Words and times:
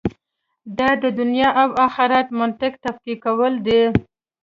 دا 0.77 0.89
د 1.03 1.05
دنیا 1.19 1.49
او 1.61 1.69
آخرت 1.87 2.27
منطق 2.39 2.73
تفکیکول 2.85 3.53
دي. 3.65 3.81